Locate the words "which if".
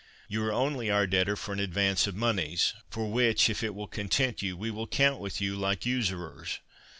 3.11-3.61